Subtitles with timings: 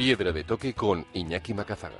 [0.00, 1.98] Piedra de toque con Iñaki Macazaga.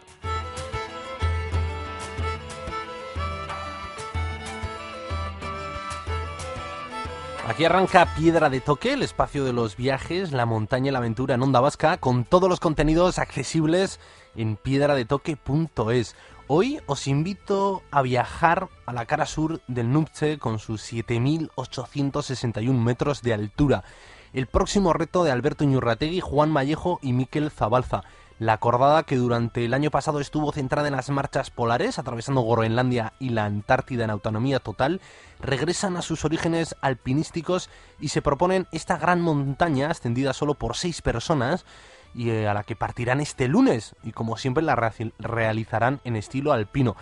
[7.47, 11.35] Aquí arranca Piedra de Toque, el espacio de los viajes, la montaña y la aventura
[11.35, 14.01] en Onda Vasca, con todos los contenidos accesibles
[14.35, 16.17] en piedradetoque.es.
[16.47, 23.21] Hoy os invito a viajar a la cara sur del Nupche con sus 7.861 metros
[23.21, 23.85] de altura.
[24.33, 28.03] El próximo reto de Alberto Iñurrategui, Juan Vallejo y Miquel Zabalza.
[28.39, 33.13] La acordada que durante el año pasado estuvo centrada en las marchas polares, atravesando Groenlandia
[33.19, 35.01] y la Antártida en autonomía total,
[35.41, 41.03] regresan a sus orígenes alpinísticos y se proponen esta gran montaña, extendida solo por seis
[41.03, 41.67] personas,
[42.15, 46.53] y eh, a la que partirán este lunes, y como siempre la realizarán en estilo
[46.53, 46.97] alpino.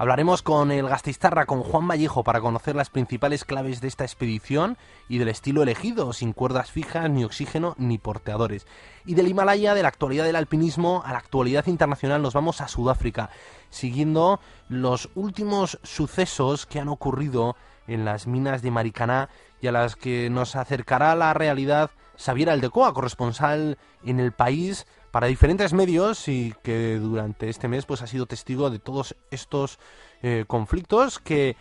[0.00, 4.78] Hablaremos con el gastistarra, con Juan Vallejo, para conocer las principales claves de esta expedición
[5.10, 8.66] y del estilo elegido, sin cuerdas fijas, ni oxígeno, ni porteadores.
[9.04, 12.68] Y del Himalaya, de la actualidad del alpinismo a la actualidad internacional, nos vamos a
[12.68, 13.28] Sudáfrica,
[13.68, 14.40] siguiendo
[14.70, 17.54] los últimos sucesos que han ocurrido
[17.86, 19.28] en las minas de Maricaná
[19.60, 25.26] y a las que nos acercará la realidad Xavier Aldecoa, corresponsal en el país para
[25.26, 29.78] diferentes medios y que durante este mes pues ha sido testigo de todos estos
[30.22, 31.56] eh, conflictos que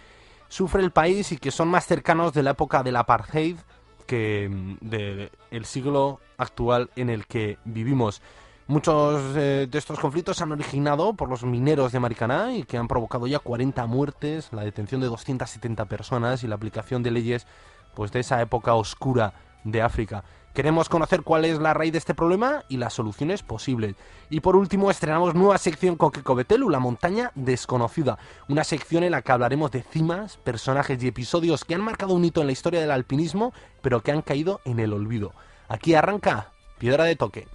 [0.47, 3.57] sufre el país y que son más cercanos de la época del apartheid
[4.05, 8.21] que mm, del siglo actual en el que vivimos.
[8.67, 12.87] Muchos eh, de estos conflictos han originado por los mineros de Maricaná y que han
[12.87, 17.47] provocado ya 40 muertes, la detención de 270 personas y la aplicación de leyes
[17.95, 19.33] pues de esa época oscura
[19.63, 20.23] de África.
[20.59, 23.95] Queremos conocer cuál es la raíz de este problema y las soluciones posibles.
[24.29, 28.19] Y por último, estrenamos nueva sección con Kiko Betelu, la montaña desconocida.
[28.49, 32.25] Una sección en la que hablaremos de cimas, personajes y episodios que han marcado un
[32.25, 35.31] hito en la historia del alpinismo, pero que han caído en el olvido.
[35.69, 37.47] Aquí arranca Piedra de Toque.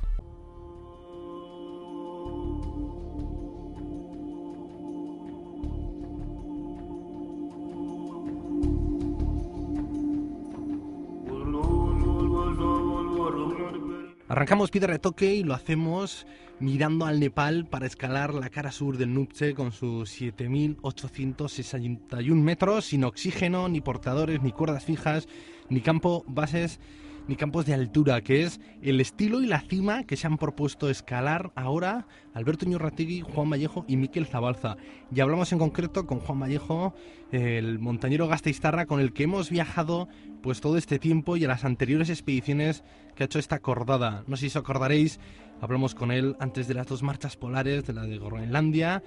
[14.45, 16.27] Arrancamos piedra de toque y lo hacemos
[16.61, 23.05] mirando al Nepal para escalar la cara sur del Nupche con sus 7.861 metros, sin
[23.05, 25.29] oxígeno, ni portadores, ni cuerdas fijas,
[25.71, 26.79] ni campo bases
[27.27, 30.91] ni campos de altura, que es el estilo y la cima que se han propuesto
[30.91, 34.77] escalar ahora Alberto Ñurratigui, Juan Vallejo y Miquel Zabalza.
[35.15, 36.95] Y hablamos en concreto con Juan Vallejo,
[37.33, 40.09] el montañero gasteiztarra con el que hemos viajado
[40.43, 42.85] pues todo este tiempo y a las anteriores expediciones
[43.15, 44.25] que ha hecho esta acordada.
[44.27, 45.19] No sé si os acordaréis,
[45.61, 49.03] hablamos con él antes de las dos marchas polares, de la de Groenlandia,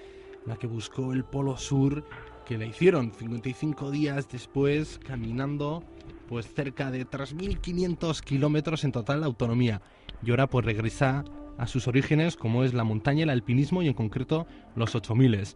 [0.46, 2.06] la que buscó el Polo Sur,
[2.46, 5.84] que la hicieron 55 días después caminando
[6.28, 9.82] pues cerca de 3.500 kilómetros en total de autonomía.
[10.24, 11.24] Y ahora pues regresa
[11.58, 14.46] a sus orígenes como es la montaña, el alpinismo y en concreto
[14.76, 15.56] los 8000.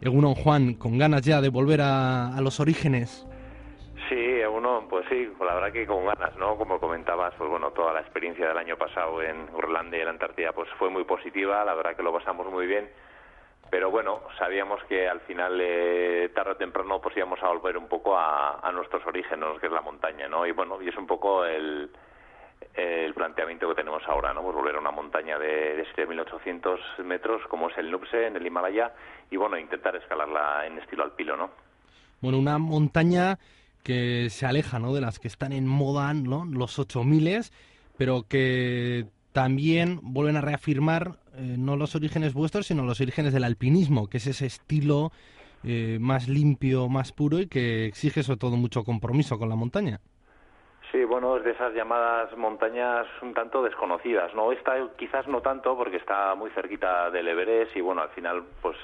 [0.00, 3.26] Egunon Juan, con ganas ya de volver a, los orígenes.
[4.08, 6.56] Sí, uno, pues sí, la verdad que con ganas, ¿no?
[6.56, 10.12] Como comentabas, pues bueno, toda la experiencia del año pasado en Groenlandia y en la
[10.12, 12.88] Antártida pues fue muy positiva, la verdad que lo pasamos muy bien
[13.70, 17.88] pero bueno, sabíamos que al final, eh, tarde o temprano, pues íbamos a volver un
[17.88, 20.46] poco a, nuestros orígenes, que es la montaña, ¿no?
[20.46, 21.90] Y bueno, y es un poco el,
[23.14, 24.42] planteamiento que tenemos ahora, ¿no?
[24.42, 28.46] Pues volver a una montaña de, de 7.800 metros, como es el Nupse, en el
[28.46, 28.92] Himalaya,
[29.30, 31.50] y bueno, intentar escalarla en estilo alpilo, ¿no?
[32.20, 33.38] Bueno, una montaña
[33.82, 34.92] que se aleja, ¿no?
[34.92, 36.44] De las que están en moda, ¿no?
[36.44, 37.50] Los 8.000,
[37.96, 43.44] pero que también vuelven a reafirmar eh, no los orígenes vuestros, sino los orígenes del
[43.44, 45.10] alpinismo, que es ese estilo
[45.62, 50.00] eh, más limpio, más puro y que exige sobre todo mucho compromiso con la montaña.
[50.90, 54.52] Sí, bueno, es de esas llamadas montañas un tanto desconocidas, ¿no?
[54.52, 58.78] Esta quizás no tanto porque está muy cerquita del Everest y bueno, al final pues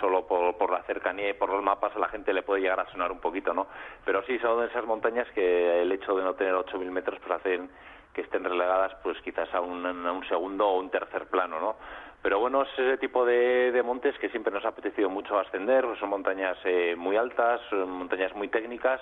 [0.00, 2.80] solo por, por, la cercanía y por los mapas a la gente le puede llegar
[2.80, 3.66] a sonar un poquito, ¿no?
[4.04, 7.40] Pero sí, son de esas montañas que el hecho de no tener 8.000 metros pues
[7.40, 7.70] hacen
[8.12, 11.76] que estén relegadas pues quizás a un, a un segundo o un tercer plano, ¿no?
[12.24, 16.08] Pero bueno, es ese tipo de, montes que siempre nos ha apetecido mucho ascender, son
[16.08, 18.98] montañas eh, muy altas, montañas muy técnicas,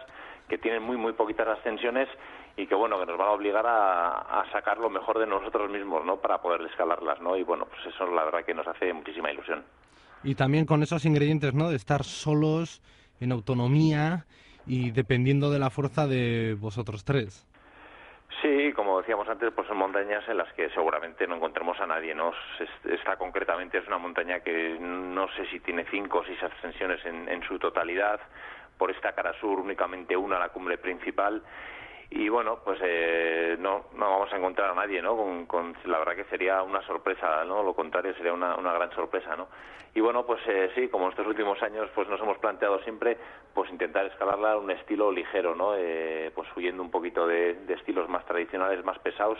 [0.48, 2.08] que tienen muy, muy poquitas ascensiones
[2.56, 6.04] y que bueno, que nos van a obligar a, sacar lo mejor de nosotros mismos,
[6.04, 6.16] ¿no?
[6.16, 7.36] Para poder escalarlas, ¿no?
[7.36, 9.62] Y bueno, pues eso la verdad que nos hace muchísima ilusión.
[10.24, 11.68] Y también con esos ingredientes, ¿no?
[11.70, 12.80] De estar solos,
[13.22, 14.26] en autonomía
[14.66, 17.46] y dependiendo de la fuerza de vosotros tres.
[18.40, 22.14] Sí, como decíamos antes, pues son montañas en las que seguramente no encontremos a nadie,
[22.14, 22.32] ¿no?
[22.84, 27.28] Esta concretamente es una montaña que no sé si tiene cinco o seis ascensiones en,
[27.28, 28.20] en su totalidad,
[28.78, 31.42] por esta cara sur únicamente una, la cumbre principal,
[32.14, 35.16] y bueno pues eh, no no vamos a encontrar a nadie no
[35.46, 39.34] con, la verdad que sería una sorpresa no lo contrario sería una, una gran sorpresa
[39.34, 39.48] no
[39.94, 43.16] y bueno pues eh, sí como en estos últimos años pues nos hemos planteado siempre
[43.54, 47.74] pues intentar escalarla a un estilo ligero no eh, pues huyendo un poquito de, de
[47.74, 49.38] estilos más tradicionales más pesados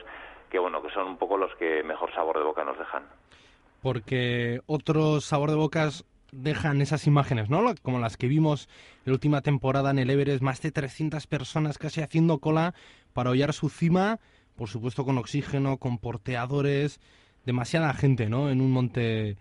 [0.51, 3.05] que bueno que son un poco los que mejor sabor de boca nos dejan.
[3.83, 7.63] Porque otro sabor de bocas dejan esas imágenes, ¿no?
[7.83, 8.69] Como las que vimos
[9.05, 12.75] en la última temporada en el Everest, más de 300 personas casi haciendo cola
[13.13, 14.19] para hollar su cima,
[14.57, 17.01] por supuesto con oxígeno, con porteadores,
[17.45, 18.51] demasiada gente, ¿no?
[18.51, 19.37] En un monte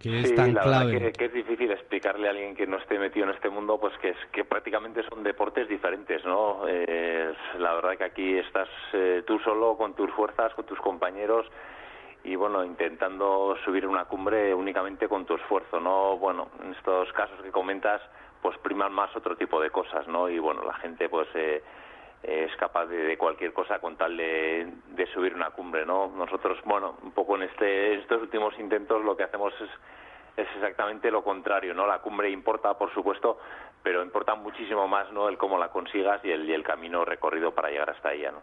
[0.00, 0.92] que es tan la clave.
[0.94, 3.96] Verdad que, es difícil explicarle a alguien que no esté metido en este mundo, pues
[3.98, 6.66] que es que prácticamente son deportes diferentes, ¿no?
[6.66, 11.46] Eh, la verdad que aquí estás eh, tú solo con tus fuerzas, con tus compañeros
[12.24, 16.16] y bueno, intentando subir una cumbre únicamente con tu esfuerzo, ¿no?
[16.18, 18.02] Bueno, en estos casos que comentas,
[18.42, 20.28] pues priman más otro tipo de cosas, ¿no?
[20.28, 21.62] Y bueno, la gente pues eh,
[22.22, 26.08] es capaz de, cualquier cosa con tal de, subir una cumbre, ¿no?
[26.08, 29.70] Nosotros, bueno, un poco en este, estos últimos intentos lo que hacemos es,
[30.36, 31.86] es exactamente lo contrario, ¿no?
[31.86, 33.38] La cumbre importa, por supuesto,
[33.82, 35.28] pero importa muchísimo más, ¿no?
[35.28, 38.40] El cómo la consigas y el, y el camino recorrido para llegar hasta ella, ¿no?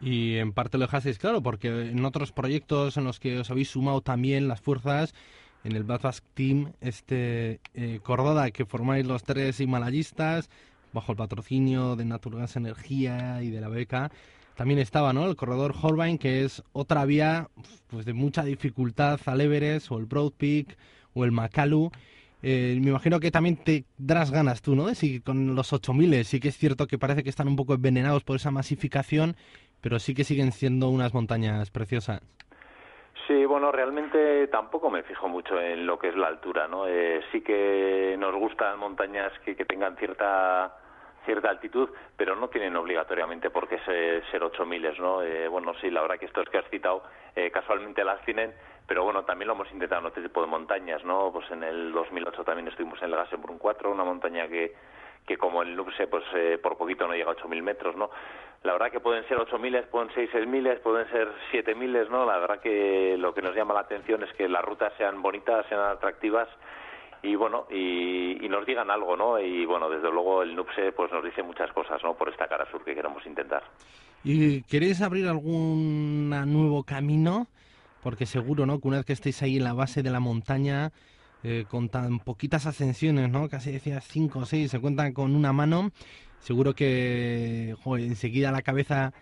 [0.00, 3.70] Y en parte lo dejasteis claro, porque en otros proyectos en los que os habéis
[3.70, 5.14] sumado también las fuerzas,
[5.64, 8.00] en el Bathwask Team, este eh,
[8.52, 10.50] que formáis los tres himalayistas,
[10.92, 14.10] bajo el patrocinio de Naturgas Energía y de la beca,
[14.58, 15.26] también estaba ¿no?
[15.26, 17.48] el corredor Holbein, que es otra vía
[17.88, 20.76] pues, de mucha dificultad al Everest, o el Broad Peak,
[21.14, 21.90] o el Makalu.
[22.42, 24.86] Eh, me imagino que también te darás ganas tú, ¿no?
[24.86, 27.74] De si con los 8000 sí que es cierto que parece que están un poco
[27.74, 29.36] envenenados por esa masificación
[29.80, 32.22] pero sí que siguen siendo unas montañas preciosas.
[33.28, 36.86] Sí, bueno, realmente tampoco me fijo mucho en lo que es la altura, ¿no?
[36.86, 40.74] Eh, sí que nos gustan montañas que, tengan cierta
[41.26, 45.22] cierta altitud, pero no tienen obligatoriamente por qué ser, ser 8000, ¿no?
[45.22, 47.02] Eh, bueno, sí, la verdad que estos que has citado
[47.36, 48.54] eh, casualmente las tienen,
[48.86, 51.30] pero bueno, también lo hemos intentado en otro tipo de montañas, ¿no?
[51.30, 54.74] Pues en el 2008 también estuvimos en el Gassenbrunn 4, una montaña que,
[55.28, 58.10] que como el Nupse, pues eh, por poquito no llega a 8.000 metros, ¿no?
[58.62, 62.24] La verdad que pueden ser 8.000, pueden ser 6.000, pueden ser 7.000, ¿no?
[62.24, 65.66] La verdad que lo que nos llama la atención es que las rutas sean bonitas,
[65.68, 66.48] sean atractivas
[67.22, 69.38] y bueno, y, nos digan algo, ¿no?
[69.38, 72.14] Y bueno, desde luego el NUPSE pues nos dice muchas cosas, ¿no?
[72.14, 73.62] Por esta cara sur que queremos intentar.
[74.24, 77.46] ¿Y queréis abrir algún nuevo camino?
[78.02, 78.80] Porque seguro, ¿no?
[78.80, 80.90] Que una vez que estéis ahí en la base de la montaña,
[81.44, 83.48] eh, con tan poquitas ascensiones, ¿no?
[83.48, 85.90] Casi decías cinco o seis, se cuentan con una mano.
[86.40, 89.12] Seguro que enseguida la cabeza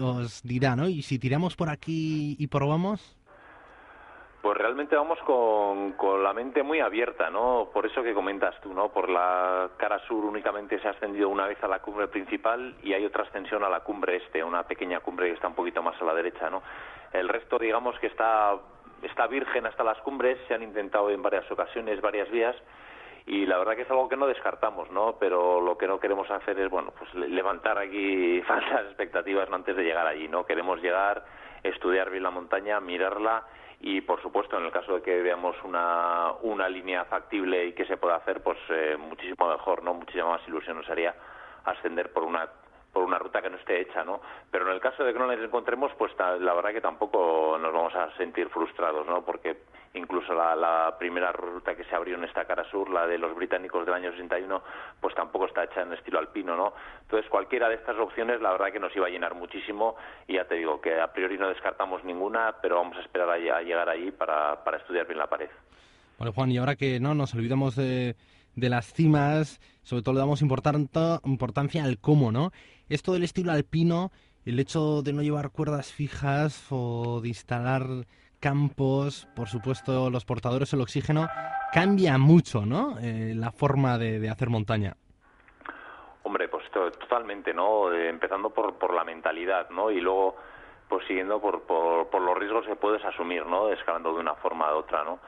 [0.00, 0.88] os dirá, ¿no?
[0.88, 3.16] ¿Y si tiramos por aquí y probamos?
[4.42, 7.70] Pues realmente vamos con, con, la mente muy abierta, ¿no?
[7.72, 8.90] Por eso que comentas tú, ¿no?
[8.90, 12.92] Por la cara sur únicamente se ha ascendido una vez a la cumbre principal y
[12.92, 15.98] hay otra ascensión a la cumbre este, una pequeña cumbre que está un poquito más
[15.98, 16.62] a la derecha, ¿no?
[17.14, 18.54] El resto, digamos que está
[19.04, 22.56] está virgen hasta las cumbres, se han intentado en varias ocasiones, varias vías,
[23.26, 25.16] y la verdad que es algo que no descartamos, ¿no?
[25.18, 29.84] Pero lo que no queremos hacer es, bueno, pues levantar aquí falsas expectativas antes de
[29.84, 30.44] llegar allí, ¿no?
[30.44, 31.24] Queremos llegar,
[31.62, 33.44] estudiar bien la montaña, mirarla
[33.80, 37.86] y, por supuesto, en el caso de que veamos una, una línea factible y que
[37.86, 39.94] se pueda hacer, pues eh, muchísimo mejor, ¿no?
[39.94, 41.14] Muchísima más ilusión nos haría
[41.64, 42.46] ascender por una
[42.94, 44.20] por una ruta que no esté hecha, ¿no?
[44.50, 47.72] Pero en el caso de que no la encontremos, pues la verdad que tampoco nos
[47.72, 49.24] vamos a sentir frustrados, ¿no?
[49.24, 49.58] Porque
[49.94, 53.84] incluso la, primera ruta que se abrió en esta cara sur, la de los británicos
[53.84, 54.62] del año 61,
[55.00, 56.72] pues tampoco está hecha en estilo alpino, ¿no?
[57.02, 59.96] Entonces cualquiera de estas opciones, la verdad que nos iba a llenar muchísimo
[60.28, 63.62] y ya te digo que a priori no descartamos ninguna, pero vamos a esperar a,
[63.62, 65.50] llegar allí para, para estudiar bien la pared.
[66.18, 68.14] Bueno, Juan, y ahora que no nos olvidamos de,
[68.56, 72.52] de las cimas, sobre todo le damos importancia al cómo, ¿no?
[72.88, 74.10] Esto del estilo alpino,
[74.44, 77.82] el hecho de no llevar cuerdas fijas o de instalar
[78.40, 81.28] campos, por supuesto los portadores, el oxígeno,
[81.72, 82.98] cambia mucho, ¿no?
[83.00, 84.94] Eh, la forma de, hacer montaña.
[86.22, 87.92] Hombre, pues totalmente, ¿no?
[87.92, 89.90] Eh, empezando por, por la mentalidad, ¿no?
[89.90, 90.36] Y luego
[90.88, 93.70] pues siguiendo por, por, los riesgos que puedes asumir, ¿no?
[93.70, 95.18] Escalando de una forma u otra, ¿no?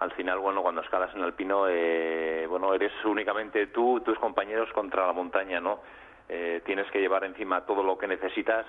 [0.00, 5.06] Al final, bueno, cuando escalas en alpino, eh, bueno, eres únicamente tú, tus compañeros contra
[5.06, 5.80] la montaña, ¿no?
[6.28, 8.66] Eh, tienes que llevar encima todo lo que necesitas,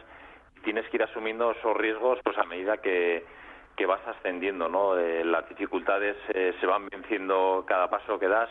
[0.64, 3.26] tienes que ir asumiendo esos riesgos, pues a medida que,
[3.76, 4.98] que vas ascendiendo, ¿no?
[4.98, 8.50] Eh, las dificultades eh, se van venciendo cada paso que das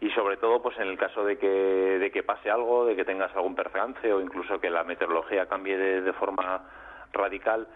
[0.00, 3.04] y sobre todo pues en el caso de que, de que pase algo, de que
[3.04, 6.62] tengas algún percance o incluso que la meteorología cambie de, forma
[7.12, 7.66] radical,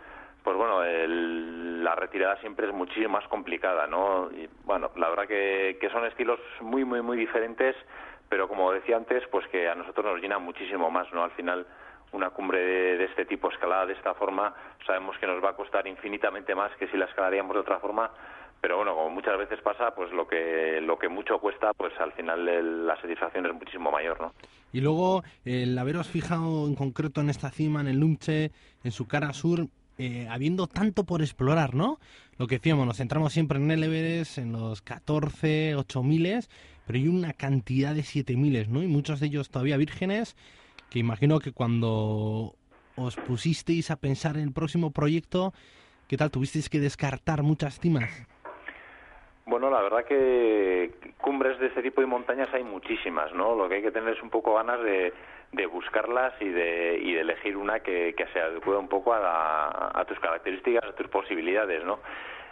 [0.45, 4.31] pues bueno, la retirada siempre es muchísimo más complicada, ¿no?
[4.33, 7.75] Y bueno, la verdad que, que son estilos muy, muy, muy diferentes,
[8.31, 11.25] pero como decía antes, pues que a nosotros nos llena muchísimo más, ¿no?
[11.25, 11.67] Al final
[12.13, 12.61] una cumbre
[12.97, 14.55] de, este tipo escalada de esta forma,
[14.87, 18.11] sabemos que nos va a costar infinitamente más que si la escalaríamos de otra forma,
[18.61, 22.13] pero bueno, como muchas veces pasa, pues lo que lo que mucho cuesta, pues al
[22.13, 24.33] final la satisfacción es muchísimo mayor, ¿no?
[24.73, 28.53] Y luego el haberos fijado en concreto en esta cima, en el Lumche,
[28.85, 29.67] en su cara sur,
[29.99, 31.99] eh, habiendo tanto por explorar, ¿no?
[32.39, 36.47] Lo que decíamos, nos centramos siempre en el Everest, en los 14, 8000,
[36.91, 38.83] pero hay una cantidad de 7000, ¿no?
[38.83, 40.35] Y muchos de ellos todavía vírgenes,
[40.91, 42.57] que imagino que cuando
[42.97, 45.53] os pusisteis a pensar en el próximo proyecto,
[46.09, 46.33] ¿qué tal?
[46.33, 48.11] ¿Tuvisteis que descartar muchas cimas?
[49.47, 53.55] Bueno, la verdad que cumbres de este tipo de montañas hay muchísimas, ¿no?
[53.55, 55.13] Lo que hay que tener es un poco ganas de,
[55.67, 60.05] buscarlas y de, y de elegir una que, que se adecue un poco a, a
[60.07, 62.01] tus características, a tus posibilidades, ¿no?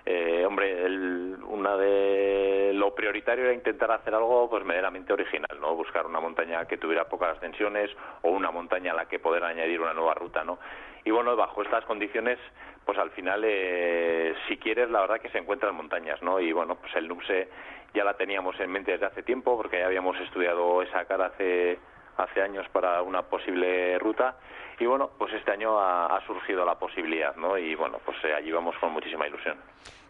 [0.07, 5.75] Eh, hombre, el, una de lo prioritario era intentar hacer algo pues medianamente original, ¿no?
[5.75, 7.91] Buscar una montaña que tuviera pocas ascensiones
[8.23, 10.59] o una montaña a la que poder añadir una nueva ruta, ¿no?
[11.05, 12.39] Y bueno, bajo estas condiciones,
[12.85, 16.41] pues al final, eh, si quieres, la verdad que se encuentran montañas, ¿no?
[16.41, 17.49] Y bueno, pues el NUPSE
[17.95, 21.79] ya la teníamos en mente desde hace tiempo, porque ya habíamos estudiado esa cara hace
[22.19, 24.37] hace años para una posible ruta
[24.81, 27.59] y bueno, pues este año ha, surgido la posibilidad, ¿no?
[27.59, 29.57] Y bueno, pues eh, allí vamos con muchísima ilusión.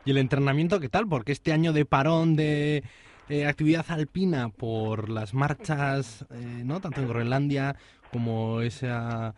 [0.05, 1.07] ¿Y el entrenamiento qué tal?
[1.09, 2.83] Porque este año de parón de
[3.29, 6.81] eh, actividad alpina por las marchas, eh, ¿no?
[6.81, 7.77] Tanto en Groenlandia
[8.13, 9.35] como esa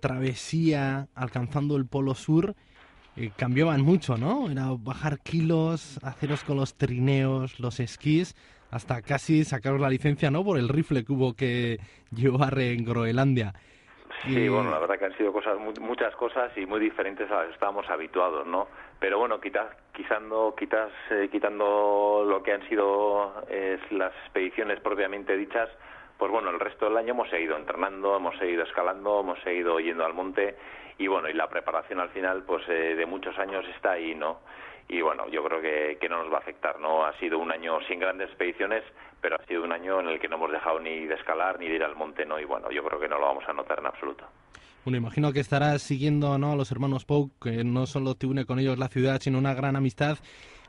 [0.00, 2.56] travesía alcanzando el Polo Sur,
[3.36, 4.50] cambiaban mucho, ¿no?
[4.50, 8.34] Era bajar kilos, haceros con los trineos, los esquís,
[8.70, 10.44] hasta casi sacaros la licencia, ¿no?
[10.44, 11.78] Por el rifle que hubo que
[12.10, 13.52] llevar en Groenlandia.
[14.24, 17.46] Sí, bueno, la verdad que han sido cosas muchas cosas y muy diferentes a las
[17.46, 18.68] que estábamos habituados, ¿no?
[18.98, 23.32] Pero bueno, quitas, quitando, quitas, eh, quitando lo que han sido
[23.90, 25.70] las expediciones propiamente dichas,
[26.18, 30.04] pues bueno, el resto del año hemos seguido entrenando, hemos seguido escalando, hemos seguido yendo
[30.04, 30.54] al monte
[30.98, 34.40] y bueno, y la preparación al final, pues eh, de muchos años está ahí, ¿no?
[34.90, 36.80] Y bueno, yo creo que, que, no nos va a afectar.
[36.80, 38.82] No ha sido un año sin grandes expediciones,
[39.20, 41.68] pero ha sido un año en el que no hemos dejado ni de escalar ni
[41.68, 42.40] de ir al monte, ¿no?
[42.40, 44.24] Y bueno, yo creo que no lo vamos a notar en absoluto.
[44.84, 46.52] Bueno, imagino que estarás siguiendo ¿no?
[46.52, 49.54] a los hermanos Pou, que no solo te une con ellos la ciudad, sino una
[49.54, 50.18] gran amistad.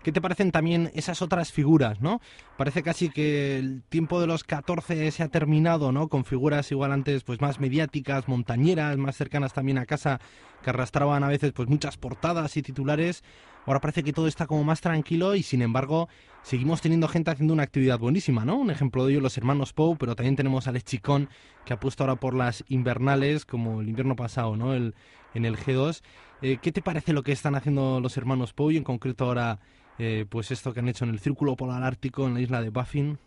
[0.04, 2.22] ¿Qué te parecen también esas otras figuras, no?
[2.58, 6.08] Parece casi que el tiempo de los 14 se ha terminado, ¿no?
[6.08, 10.20] Con figuras igual antes pues más mediáticas, montañeras, más cercanas también a casa,
[10.64, 13.24] que arrastraban a veces pues muchas portadas y titulares.
[13.68, 16.10] Ahora parece que todo está como más tranquilo y sin embargo
[16.42, 18.58] seguimos teniendo gente haciendo una actividad buenísima, ¿no?
[18.58, 21.30] Un ejemplo de ello los hermanos Pou, pero también tenemos a Alex Chicón
[21.64, 24.74] que ha puesto ahora por las invernales como el invierno pasado, ¿no?
[24.74, 24.96] El,
[25.36, 26.02] en el G2.
[26.42, 29.60] Eh, ¿Qué te parece lo que están haciendo los hermanos Pou y en concreto ahora
[30.00, 32.70] eh, pues esto que han hecho en el Círculo Polar Ártico en la isla de
[32.70, 33.18] Baffin?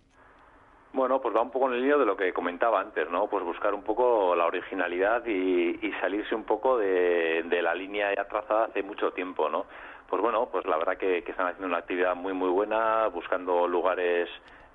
[0.94, 3.26] Bueno, pues va un poco en el lío de lo que comentaba antes, ¿no?
[3.26, 8.66] Pues buscar un poco la originalidad y, salirse un poco de, la línea ya trazada
[8.66, 9.66] hace mucho tiempo, ¿no?
[10.08, 14.28] Pues bueno, pues la verdad que, están haciendo una actividad muy, muy buena, buscando lugares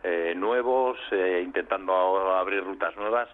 [0.03, 1.93] eh, nuevos, eh, intentando
[2.35, 3.29] abrir rutas nuevas.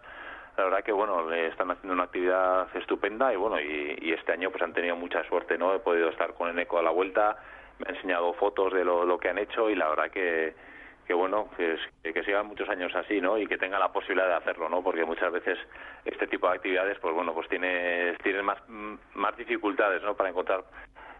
[0.55, 4.61] La verdad que, bueno, están haciendo una actividad estupenda y, bueno, y, este año pues
[4.61, 5.73] han tenido mucha suerte, ¿no?
[5.73, 7.37] He podido estar con Eneco a la vuelta,
[7.79, 10.53] me ha enseñado fotos de lo, que han hecho y la verdad que
[11.05, 13.37] que bueno, que, que, sigan muchos años así, ¿no?
[13.37, 14.81] Y que tengan la posibilidad de hacerlo, ¿no?
[14.81, 15.59] Porque muchas veces
[16.03, 18.57] este tipo de actividades, pues bueno, pues tiene, tienen más,
[19.13, 20.15] más dificultades, ¿no?
[20.15, 20.63] Para encontrar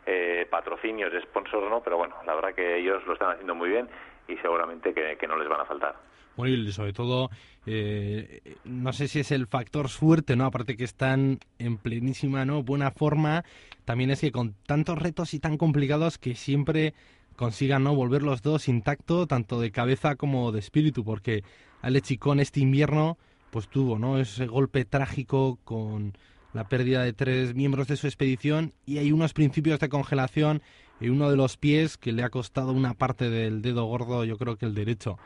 [0.07, 1.81] eh, patrocinios, sponsors, ¿no?
[1.81, 3.87] Pero bueno, la verdad que ellos lo están haciendo muy bien
[4.27, 5.95] y seguramente que, no les van a faltar.
[6.37, 7.29] Bueno, y sobre todo,
[7.65, 10.45] eh, no sé si es el factor suerte, ¿no?
[10.45, 12.61] Aparte que están en plenísima, ¿no?
[12.63, 13.45] Buena forma,
[13.85, 16.93] también es que con tantos retos y tan complicados que siempre
[17.35, 21.43] consigan no volver los dos intacto tanto de cabeza como de espíritu porque
[21.81, 23.17] Ale Chicón este invierno
[23.51, 26.17] pues tuvo no ese golpe trágico con
[26.53, 30.61] la pérdida de tres miembros de su expedición y hay unos principios de congelación
[31.01, 34.37] en uno de los pies que le ha costado una parte del dedo gordo yo
[34.37, 35.17] creo que el derecho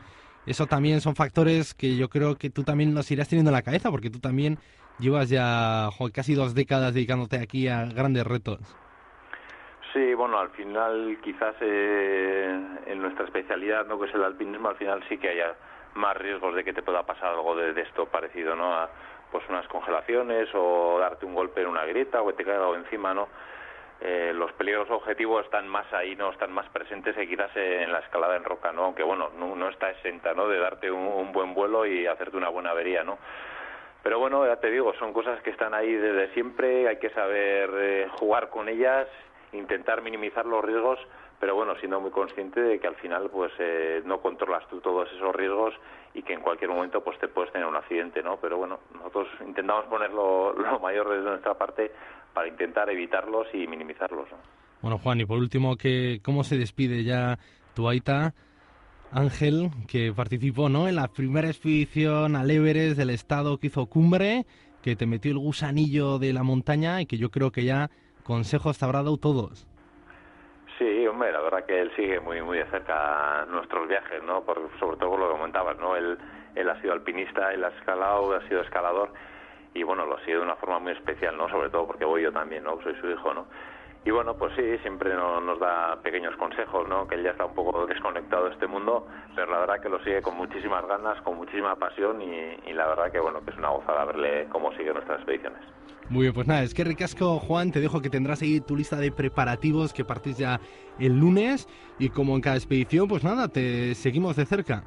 [0.46, 3.62] eso también son factores que yo creo que tú también nos irás teniendo en la
[3.62, 4.58] cabeza, porque tú también
[5.00, 8.60] llevas ya casi dos décadas dedicándote aquí a grandes retos.
[9.94, 14.00] Sí, bueno, al final quizás eh, en nuestra especialidad, ¿no?
[14.00, 15.56] que es el alpinismo, al final sí que haya
[15.96, 18.74] más riesgos de que te pueda pasar algo de, esto parecido, ¿no?
[18.74, 18.90] A
[19.32, 22.76] pues unas congelaciones o darte un golpe en una grieta o que te caiga algo
[22.76, 23.28] encima, ¿no?
[24.02, 28.00] Eh, los peligros objetivos están más ahí, no están más presentes que quizás en la
[28.00, 28.86] escalada en roca, ¿no?
[28.86, 30.48] Aunque bueno, no, está exenta, ¿no?
[30.48, 33.18] De darte un, buen vuelo y hacerte una buena avería, ¿no?
[34.02, 37.70] Pero bueno, ya te digo, son cosas que están ahí desde siempre, hay que saber
[37.74, 39.08] eh, jugar con ellas
[39.52, 41.00] intentar minimizar los riesgos,
[41.40, 45.12] pero bueno, siendo muy consciente de que al final pues eh, no controlas tú todos
[45.14, 45.74] esos riesgos
[46.14, 48.38] y que en cualquier momento pues te puedes tener un accidente, ¿no?
[48.38, 51.92] Pero bueno, nosotros intentamos poner lo, mayor desde nuestra parte
[52.40, 54.30] para intentar evitarlos y minimizarlos.
[54.82, 57.38] Bueno, Juan, y por último, que ¿cómo se despide ya
[57.76, 58.34] tu Aita?
[59.12, 60.88] Ángel, que participó ¿no?
[60.88, 64.46] en la primera expedición al Everest del estado que hizo cumbre,
[64.82, 67.90] que te metió el gusanillo de la montaña y que yo creo que ya
[68.24, 69.68] consejos te habrá dado todos.
[70.78, 74.46] Sí, hombre, la verdad que él sigue muy muy de cerca nuestros viajes, ¿no?
[74.46, 75.98] Por, sobre todo por lo que comentabas, ¿no?
[75.98, 76.18] Él,
[76.56, 79.12] él ha sido alpinista, él ha escalado, ha sido escalador
[79.74, 81.50] y bueno, lo sido de una forma muy especial, ¿no?
[81.50, 82.82] Sobre todo porque voy yo también, ¿no?
[82.82, 83.46] Soy su hijo, ¿no?
[84.06, 87.08] Y bueno, pues sí, siempre nos da pequeños consejos, ¿no?
[87.08, 90.00] Que él ya está un poco desconectado de este mundo, pero la verdad que lo
[90.00, 93.58] sigue con muchísimas ganas, con muchísima pasión y, y la verdad que bueno, que es
[93.58, 95.62] una gozada verle cómo sigue nuestras expediciones.
[96.10, 98.96] Muy bien, pues nada, es que ricasco, Juan, te dejo que tendrás ahí tu lista
[98.96, 100.60] de preparativos que partís ya
[100.98, 101.68] el lunes
[102.00, 104.84] y como en cada expedición, pues nada, te seguimos de cerca.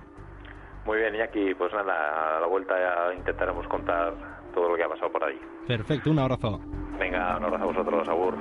[0.84, 4.14] Muy bien, y aquí, pues nada, a la vuelta ya intentaremos contar
[4.52, 5.40] todo lo que ha pasado por ahí.
[5.66, 6.60] Perfecto, un abrazo.
[6.98, 8.34] Venga, un abrazo a vosotros, Agur.